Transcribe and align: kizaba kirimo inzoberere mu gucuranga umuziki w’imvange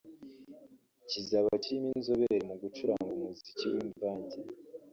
kizaba 1.09 1.49
kirimo 1.63 1.89
inzoberere 1.99 2.43
mu 2.49 2.55
gucuranga 2.61 3.09
umuziki 3.17 3.65
w’imvange 3.73 4.37